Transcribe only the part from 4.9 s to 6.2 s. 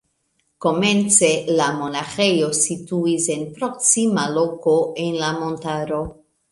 en la montaro.